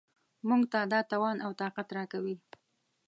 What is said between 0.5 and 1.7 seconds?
ته دا توان او